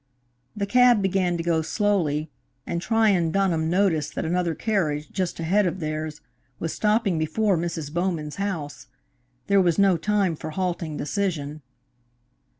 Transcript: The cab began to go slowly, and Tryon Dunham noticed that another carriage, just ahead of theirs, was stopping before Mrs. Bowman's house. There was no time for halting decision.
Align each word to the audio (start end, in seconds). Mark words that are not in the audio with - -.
The 0.55 0.65
cab 0.65 1.03
began 1.03 1.37
to 1.37 1.43
go 1.43 1.61
slowly, 1.61 2.31
and 2.65 2.81
Tryon 2.81 3.29
Dunham 3.29 3.69
noticed 3.69 4.15
that 4.15 4.25
another 4.25 4.55
carriage, 4.55 5.11
just 5.11 5.39
ahead 5.39 5.67
of 5.67 5.79
theirs, 5.79 6.21
was 6.57 6.73
stopping 6.73 7.19
before 7.19 7.55
Mrs. 7.55 7.93
Bowman's 7.93 8.37
house. 8.37 8.87
There 9.45 9.61
was 9.61 9.77
no 9.77 9.97
time 9.97 10.35
for 10.35 10.49
halting 10.49 10.97
decision. 10.97 11.61